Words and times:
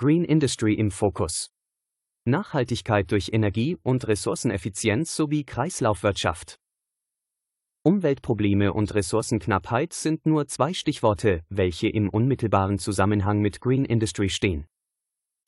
Green 0.00 0.22
Industry 0.22 0.74
im 0.74 0.92
Fokus. 0.92 1.50
Nachhaltigkeit 2.24 3.10
durch 3.10 3.30
Energie- 3.32 3.78
und 3.82 4.06
Ressourceneffizienz 4.06 5.16
sowie 5.16 5.42
Kreislaufwirtschaft. 5.42 6.60
Umweltprobleme 7.82 8.72
und 8.72 8.94
Ressourcenknappheit 8.94 9.92
sind 9.92 10.24
nur 10.24 10.46
zwei 10.46 10.72
Stichworte, 10.72 11.42
welche 11.48 11.88
im 11.88 12.10
unmittelbaren 12.10 12.78
Zusammenhang 12.78 13.40
mit 13.40 13.60
Green 13.60 13.84
Industry 13.84 14.28
stehen. 14.28 14.68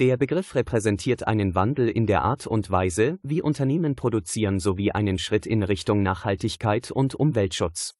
Der 0.00 0.16
Begriff 0.16 0.56
repräsentiert 0.56 1.28
einen 1.28 1.54
Wandel 1.54 1.88
in 1.88 2.08
der 2.08 2.22
Art 2.22 2.48
und 2.48 2.72
Weise, 2.72 3.20
wie 3.22 3.42
Unternehmen 3.42 3.94
produzieren 3.94 4.58
sowie 4.58 4.90
einen 4.90 5.18
Schritt 5.18 5.46
in 5.46 5.62
Richtung 5.62 6.02
Nachhaltigkeit 6.02 6.90
und 6.90 7.14
Umweltschutz. 7.14 7.99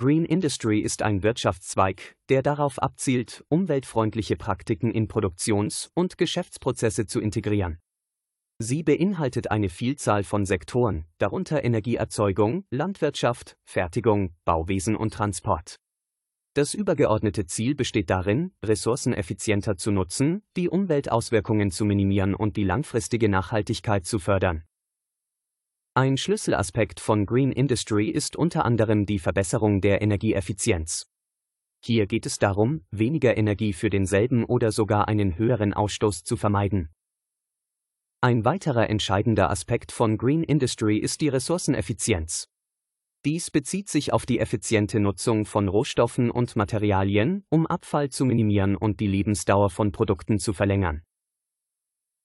Green 0.00 0.24
Industry 0.24 0.78
ist 0.78 1.02
ein 1.02 1.24
Wirtschaftszweig, 1.24 2.14
der 2.28 2.42
darauf 2.42 2.80
abzielt, 2.80 3.44
umweltfreundliche 3.48 4.36
Praktiken 4.36 4.92
in 4.92 5.08
Produktions- 5.08 5.90
und 5.92 6.16
Geschäftsprozesse 6.16 7.06
zu 7.06 7.20
integrieren. 7.20 7.80
Sie 8.60 8.84
beinhaltet 8.84 9.50
eine 9.50 9.68
Vielzahl 9.68 10.22
von 10.22 10.46
Sektoren, 10.46 11.04
darunter 11.18 11.64
Energieerzeugung, 11.64 12.64
Landwirtschaft, 12.70 13.56
Fertigung, 13.64 14.36
Bauwesen 14.44 14.94
und 14.94 15.14
Transport. 15.14 15.80
Das 16.54 16.74
übergeordnete 16.74 17.46
Ziel 17.46 17.74
besteht 17.74 18.08
darin, 18.08 18.52
Ressourcen 18.64 19.12
effizienter 19.12 19.76
zu 19.78 19.90
nutzen, 19.90 20.44
die 20.56 20.68
Umweltauswirkungen 20.68 21.72
zu 21.72 21.84
minimieren 21.84 22.36
und 22.36 22.56
die 22.56 22.64
langfristige 22.64 23.28
Nachhaltigkeit 23.28 24.06
zu 24.06 24.20
fördern. 24.20 24.62
Ein 25.98 26.16
Schlüsselaspekt 26.16 27.00
von 27.00 27.26
Green 27.26 27.50
Industry 27.50 28.08
ist 28.08 28.36
unter 28.36 28.64
anderem 28.64 29.04
die 29.04 29.18
Verbesserung 29.18 29.80
der 29.80 30.00
Energieeffizienz. 30.00 31.08
Hier 31.84 32.06
geht 32.06 32.24
es 32.24 32.38
darum, 32.38 32.84
weniger 32.92 33.36
Energie 33.36 33.72
für 33.72 33.90
denselben 33.90 34.44
oder 34.44 34.70
sogar 34.70 35.08
einen 35.08 35.36
höheren 35.38 35.74
Ausstoß 35.74 36.22
zu 36.22 36.36
vermeiden. 36.36 36.90
Ein 38.20 38.44
weiterer 38.44 38.88
entscheidender 38.88 39.50
Aspekt 39.50 39.90
von 39.90 40.18
Green 40.18 40.44
Industry 40.44 40.98
ist 40.98 41.20
die 41.20 41.30
Ressourceneffizienz. 41.30 42.48
Dies 43.24 43.50
bezieht 43.50 43.88
sich 43.88 44.12
auf 44.12 44.24
die 44.24 44.38
effiziente 44.38 45.00
Nutzung 45.00 45.46
von 45.46 45.66
Rohstoffen 45.66 46.30
und 46.30 46.54
Materialien, 46.54 47.44
um 47.48 47.66
Abfall 47.66 48.10
zu 48.10 48.24
minimieren 48.24 48.76
und 48.76 49.00
die 49.00 49.08
Lebensdauer 49.08 49.68
von 49.68 49.90
Produkten 49.90 50.38
zu 50.38 50.52
verlängern. 50.52 51.02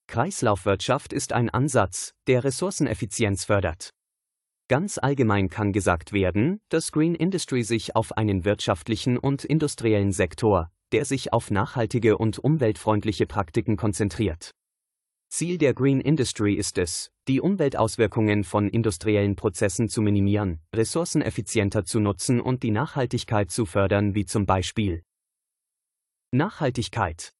Kreislaufwirtschaft 0.08 1.14
ist 1.14 1.34
ein 1.34 1.50
Ansatz, 1.50 2.14
der 2.28 2.44
Ressourceneffizienz 2.44 3.46
fördert. 3.46 3.92
Ganz 4.70 4.98
allgemein 4.98 5.50
kann 5.50 5.74
gesagt 5.74 6.14
werden, 6.14 6.62
dass 6.70 6.92
Green 6.92 7.16
Industry 7.16 7.64
sich 7.64 7.96
auf 7.96 8.18
einen 8.18 8.46
wirtschaftlichen 8.46 9.18
und 9.18 9.44
industriellen 9.44 10.12
Sektor, 10.12 10.72
der 10.92 11.06
sich 11.06 11.34
auf 11.34 11.52
nachhaltige 11.52 12.18
und 12.18 12.40
umweltfreundliche 12.40 13.26
Praktiken 13.26 13.78
konzentriert. 13.78 14.52
Ziel 15.30 15.58
der 15.58 15.74
Green 15.74 16.00
Industry 16.00 16.54
ist 16.54 16.78
es, 16.78 17.10
die 17.28 17.42
Umweltauswirkungen 17.42 18.44
von 18.44 18.70
industriellen 18.70 19.36
Prozessen 19.36 19.90
zu 19.90 20.02
minimieren, 20.02 20.60
Ressourcen 20.76 21.24
effizienter 21.24 21.86
zu 21.86 22.00
nutzen 22.00 22.40
und 22.40 22.62
die 22.62 22.70
Nachhaltigkeit 22.70 23.50
zu 23.50 23.66
fördern, 23.66 24.14
wie 24.14 24.26
zum 24.26 24.46
Beispiel 24.46 25.04
Nachhaltigkeit. 26.32 27.34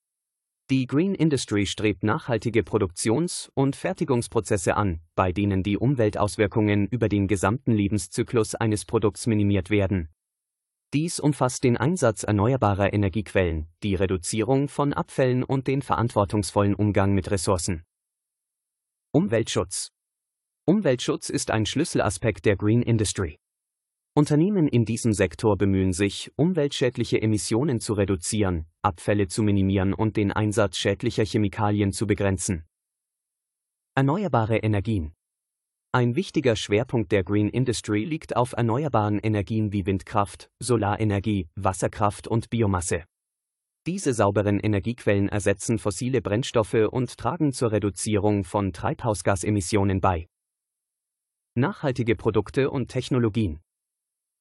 Die 0.70 0.88
Green 0.88 1.14
Industry 1.14 1.66
strebt 1.66 2.04
nachhaltige 2.04 2.64
Produktions- 2.64 3.52
und 3.54 3.76
Fertigungsprozesse 3.76 4.78
an, 4.78 5.02
bei 5.14 5.34
denen 5.34 5.62
die 5.62 5.78
Umweltauswirkungen 5.78 6.88
über 6.88 7.10
den 7.10 7.28
gesamten 7.28 7.74
Lebenszyklus 7.74 8.56
eines 8.56 8.86
Produkts 8.86 9.28
minimiert 9.28 9.70
werden. 9.70 10.10
Dies 10.94 11.20
umfasst 11.20 11.66
den 11.66 11.76
Einsatz 11.76 12.24
erneuerbarer 12.24 12.94
Energiequellen, 12.94 13.68
die 13.84 13.96
Reduzierung 13.96 14.70
von 14.70 14.94
Abfällen 14.94 15.44
und 15.44 15.68
den 15.68 15.82
verantwortungsvollen 15.82 16.76
Umgang 16.76 17.14
mit 17.14 17.30
Ressourcen. 17.30 17.84
Umweltschutz 19.12 19.90
Umweltschutz 20.66 21.30
ist 21.30 21.52
ein 21.52 21.66
Schlüsselaspekt 21.66 22.46
der 22.46 22.56
Green 22.56 22.82
Industry. 22.82 23.38
Unternehmen 24.16 24.68
in 24.68 24.86
diesem 24.86 25.14
Sektor 25.14 25.58
bemühen 25.58 25.94
sich, 25.94 26.32
umweltschädliche 26.36 27.22
Emissionen 27.22 27.80
zu 27.80 27.94
reduzieren, 27.94 28.66
Abfälle 28.82 29.28
zu 29.28 29.42
minimieren 29.42 29.94
und 29.94 30.18
den 30.18 30.32
Einsatz 30.32 30.78
schädlicher 30.78 31.26
Chemikalien 31.26 31.92
zu 31.92 32.06
begrenzen. 32.06 32.64
Erneuerbare 33.96 34.58
Energien 34.58 35.14
ein 35.96 36.16
wichtiger 36.16 36.56
Schwerpunkt 36.56 37.12
der 37.12 37.24
Green 37.24 37.50
Industry 37.50 38.04
liegt 38.04 38.36
auf 38.36 38.54
erneuerbaren 38.54 39.20
Energien 39.20 39.72
wie 39.74 39.86
Windkraft, 39.86 40.50
Solarenergie, 40.60 41.50
Wasserkraft 41.56 42.28
und 42.28 42.50
Biomasse. 42.50 43.04
Diese 43.86 44.16
sauberen 44.16 44.60
Energiequellen 44.60 45.30
ersetzen 45.30 45.78
fossile 45.78 46.24
Brennstoffe 46.24 46.88
und 46.90 47.16
tragen 47.16 47.54
zur 47.54 47.74
Reduzierung 47.74 48.44
von 48.44 48.74
Treibhausgasemissionen 48.74 50.02
bei. 50.02 50.28
Nachhaltige 51.54 52.16
Produkte 52.16 52.72
und 52.72 52.88
Technologien. 52.88 53.60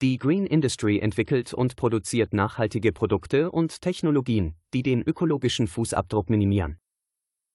Die 0.02 0.18
Green 0.18 0.46
Industry 0.46 0.98
entwickelt 0.98 1.54
und 1.54 1.76
produziert 1.76 2.34
nachhaltige 2.34 2.90
Produkte 2.90 3.52
und 3.52 3.80
Technologien, 3.80 4.56
die 4.74 4.82
den 4.82 5.00
ökologischen 5.00 5.68
Fußabdruck 5.68 6.28
minimieren. 6.28 6.78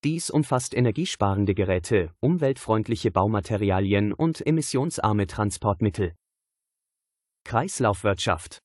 Dies 0.06 0.30
umfasst 0.30 0.74
energiesparende 0.74 1.54
Geräte, 1.54 2.14
umweltfreundliche 2.22 3.12
Baumaterialien 3.12 4.14
und 4.14 4.48
emissionsarme 4.48 5.28
Transportmittel. 5.28 6.14
Kreislaufwirtschaft 7.44 8.60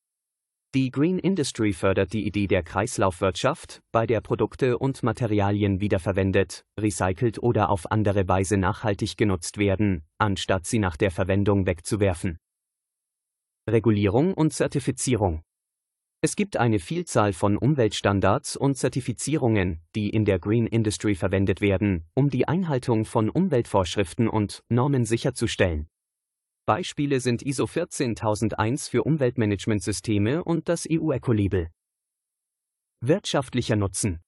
Die 0.76 0.92
Green 0.92 1.18
Industry 1.18 1.72
fördert 1.72 2.12
die 2.12 2.24
Idee 2.24 2.46
der 2.46 2.62
Kreislaufwirtschaft, 2.62 3.82
bei 3.90 4.06
der 4.06 4.20
Produkte 4.20 4.78
und 4.78 5.02
Materialien 5.02 5.80
wiederverwendet, 5.80 6.64
recycelt 6.78 7.42
oder 7.42 7.68
auf 7.68 7.90
andere 7.90 8.28
Weise 8.28 8.58
nachhaltig 8.58 9.16
genutzt 9.16 9.58
werden, 9.58 10.04
anstatt 10.18 10.66
sie 10.66 10.78
nach 10.78 10.96
der 10.96 11.10
Verwendung 11.10 11.66
wegzuwerfen. 11.66 12.38
Regulierung 13.68 14.34
und 14.34 14.52
Zertifizierung 14.52 15.42
es 16.24 16.36
gibt 16.36 16.56
eine 16.56 16.78
Vielzahl 16.78 17.32
von 17.32 17.56
Umweltstandards 17.56 18.56
und 18.56 18.76
Zertifizierungen, 18.76 19.80
die 19.96 20.08
in 20.08 20.24
der 20.24 20.38
Green 20.38 20.68
Industry 20.68 21.16
verwendet 21.16 21.60
werden, 21.60 22.06
um 22.14 22.30
die 22.30 22.46
Einhaltung 22.46 23.04
von 23.06 23.28
Umweltvorschriften 23.28 24.28
und 24.28 24.62
Normen 24.68 25.04
sicherzustellen. 25.04 25.88
Beispiele 26.64 27.18
sind 27.18 27.42
ISO 27.42 27.66
14001 27.66 28.86
für 28.86 29.02
Umweltmanagementsysteme 29.02 30.44
und 30.44 30.68
das 30.68 30.86
EU-Eco-Label. 30.88 31.70
Wirtschaftlicher 33.00 33.74
Nutzen 33.74 34.20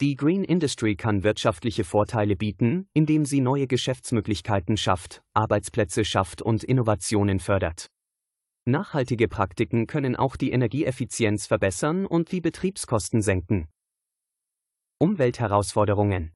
Die 0.00 0.16
Green 0.16 0.42
Industry 0.42 0.96
kann 0.96 1.22
wirtschaftliche 1.22 1.84
Vorteile 1.84 2.34
bieten, 2.34 2.88
indem 2.94 3.26
sie 3.26 3.42
neue 3.42 3.66
Geschäftsmöglichkeiten 3.66 4.78
schafft, 4.78 5.20
Arbeitsplätze 5.34 6.06
schafft 6.06 6.40
und 6.40 6.64
Innovationen 6.64 7.40
fördert. 7.40 7.90
Nachhaltige 8.66 9.26
Praktiken 9.26 9.86
können 9.86 10.16
auch 10.16 10.36
die 10.36 10.50
Energieeffizienz 10.50 11.46
verbessern 11.46 12.04
und 12.04 12.30
die 12.30 12.42
Betriebskosten 12.42 13.22
senken. 13.22 13.68
Umweltherausforderungen 14.98 16.34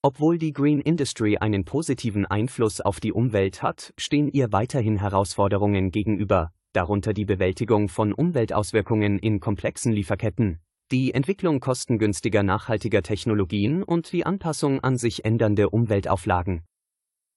Obwohl 0.00 0.38
die 0.38 0.52
Green 0.52 0.80
Industry 0.80 1.38
einen 1.38 1.64
positiven 1.64 2.24
Einfluss 2.24 2.80
auf 2.80 3.00
die 3.00 3.12
Umwelt 3.12 3.62
hat, 3.62 3.92
stehen 3.98 4.28
ihr 4.28 4.52
weiterhin 4.52 4.96
Herausforderungen 4.96 5.90
gegenüber, 5.90 6.52
darunter 6.72 7.12
die 7.12 7.24
Bewältigung 7.24 7.88
von 7.88 8.12
Umweltauswirkungen 8.12 9.18
in 9.18 9.40
komplexen 9.40 9.92
Lieferketten, 9.92 10.60
die 10.92 11.12
Entwicklung 11.12 11.58
kostengünstiger 11.58 12.44
nachhaltiger 12.44 13.02
Technologien 13.02 13.82
und 13.82 14.12
die 14.12 14.24
Anpassung 14.24 14.80
an 14.80 14.96
sich 14.96 15.24
ändernde 15.24 15.68
Umweltauflagen. 15.68 16.62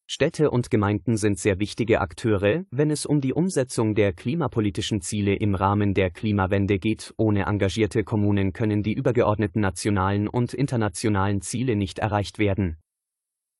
Städte 0.06 0.52
und 0.52 0.70
Gemeinden 0.70 1.16
sind 1.16 1.40
sehr 1.40 1.60
wichtige 1.60 2.02
Akteure, 2.02 2.66
wenn 2.72 2.92
es 2.92 3.06
um 3.06 3.22
die 3.22 3.34
Umsetzung 3.34 3.96
der 3.96 4.12
klimapolitischen 4.12 5.00
Ziele 5.00 5.36
im 5.36 5.56
Rahmen 5.56 5.94
der 5.94 6.12
Klimawende 6.12 6.78
geht. 6.78 7.14
Ohne 7.18 7.46
engagierte 7.46 8.04
Kommunen 8.04 8.52
können 8.52 8.84
die 8.84 8.94
übergeordneten 8.94 9.62
nationalen 9.62 10.28
und 10.28 10.54
internationalen 10.54 11.42
Ziele 11.42 11.76
nicht 11.76 12.00
erreicht 12.00 12.38
werden. 12.38 12.78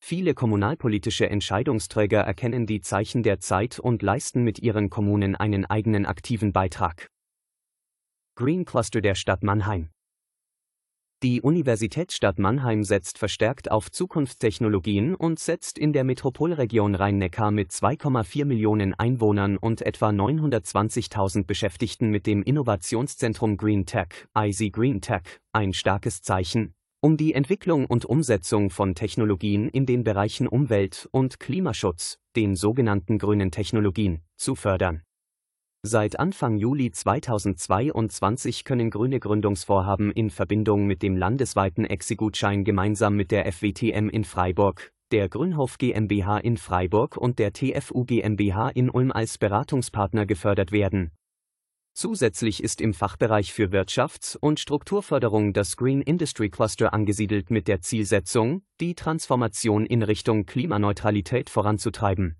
Viele 0.00 0.34
kommunalpolitische 0.34 1.30
Entscheidungsträger 1.30 2.20
erkennen 2.20 2.66
die 2.66 2.82
Zeichen 2.82 3.22
der 3.22 3.40
Zeit 3.40 3.78
und 3.78 4.02
leisten 4.02 4.44
mit 4.44 4.58
ihren 4.58 4.90
Kommunen 4.90 5.34
einen 5.36 5.64
eigenen 5.64 6.04
aktiven 6.04 6.52
Beitrag. 6.52 7.08
Green 8.36 8.66
Cluster 8.66 9.00
der 9.00 9.14
Stadt 9.14 9.42
Mannheim 9.42 9.93
die 11.24 11.40
Universitätsstadt 11.40 12.38
Mannheim 12.38 12.84
setzt 12.84 13.16
verstärkt 13.16 13.70
auf 13.70 13.90
Zukunftstechnologien 13.90 15.14
und 15.14 15.38
setzt 15.38 15.78
in 15.78 15.94
der 15.94 16.04
Metropolregion 16.04 16.94
Rhein-Neckar 16.94 17.50
mit 17.50 17.70
2,4 17.70 18.44
Millionen 18.44 18.92
Einwohnern 18.92 19.56
und 19.56 19.80
etwa 19.80 20.10
920.000 20.10 21.46
Beschäftigten 21.46 22.10
mit 22.10 22.26
dem 22.26 22.42
Innovationszentrum 22.42 23.56
Green 23.56 23.86
Tech, 23.86 24.28
IC 24.36 24.70
Green 24.70 25.00
Tech, 25.00 25.22
ein 25.54 25.72
starkes 25.72 26.20
Zeichen, 26.20 26.74
um 27.00 27.16
die 27.16 27.32
Entwicklung 27.32 27.86
und 27.86 28.04
Umsetzung 28.04 28.68
von 28.68 28.94
Technologien 28.94 29.70
in 29.70 29.86
den 29.86 30.04
Bereichen 30.04 30.46
Umwelt- 30.46 31.08
und 31.10 31.40
Klimaschutz, 31.40 32.18
den 32.36 32.54
sogenannten 32.54 33.16
grünen 33.16 33.50
Technologien, 33.50 34.20
zu 34.36 34.54
fördern 34.54 35.00
Seit 35.86 36.18
Anfang 36.18 36.56
Juli 36.56 36.92
2022 36.92 38.64
können 38.64 38.88
grüne 38.88 39.20
Gründungsvorhaben 39.20 40.12
in 40.12 40.30
Verbindung 40.30 40.86
mit 40.86 41.02
dem 41.02 41.14
landesweiten 41.14 41.84
Exigutschein 41.84 42.64
gemeinsam 42.64 43.16
mit 43.16 43.30
der 43.30 43.52
FWTM 43.52 44.08
in 44.08 44.24
Freiburg, 44.24 44.94
der 45.12 45.28
Grünhof 45.28 45.76
GmbH 45.76 46.38
in 46.38 46.56
Freiburg 46.56 47.18
und 47.18 47.38
der 47.38 47.52
TFU 47.52 48.06
GmbH 48.06 48.70
in 48.70 48.88
Ulm 48.88 49.12
als 49.12 49.36
Beratungspartner 49.36 50.24
gefördert 50.24 50.72
werden. 50.72 51.10
Zusätzlich 51.92 52.64
ist 52.64 52.80
im 52.80 52.94
Fachbereich 52.94 53.52
für 53.52 53.66
Wirtschafts- 53.66 54.38
und 54.38 54.60
Strukturförderung 54.60 55.52
das 55.52 55.76
Green 55.76 56.00
Industry 56.00 56.48
Cluster 56.48 56.94
angesiedelt 56.94 57.50
mit 57.50 57.68
der 57.68 57.82
Zielsetzung, 57.82 58.62
die 58.80 58.94
Transformation 58.94 59.84
in 59.84 60.02
Richtung 60.02 60.46
Klimaneutralität 60.46 61.50
voranzutreiben 61.50 62.38